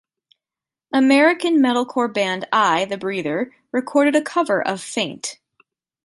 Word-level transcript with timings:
American 0.91 1.59
metalcore 1.61 2.11
band 2.11 2.47
I, 2.51 2.85
the 2.85 2.97
Breather 2.97 3.53
recorded 3.71 4.15
a 4.15 4.21
cover 4.23 4.59
of 4.67 4.81
"Faint". 4.81 5.37